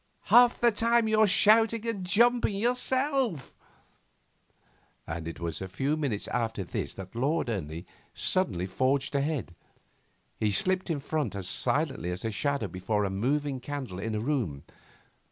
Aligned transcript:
Half 0.33 0.59
the 0.61 0.71
time 0.71 1.07
you're 1.07 1.27
shouting 1.27 1.87
and 1.87 2.03
jumping 2.03 2.55
yourself!' 2.55 3.53
And 5.05 5.27
it 5.27 5.39
was 5.39 5.61
a 5.61 5.67
few 5.67 5.95
minutes 5.95 6.27
after 6.29 6.63
this 6.63 6.95
that 6.95 7.13
Lord 7.13 7.49
Ernie 7.49 7.85
suddenly 8.15 8.65
forged 8.65 9.13
ahead. 9.13 9.53
He 10.39 10.49
slipped 10.49 10.89
in 10.89 10.97
front 10.97 11.35
as 11.35 11.47
silently 11.47 12.09
as 12.09 12.25
a 12.25 12.31
shadow 12.31 12.67
before 12.67 13.05
a 13.05 13.11
moving 13.11 13.59
candle 13.59 13.99
in 13.99 14.15
a 14.15 14.19
room. 14.19 14.63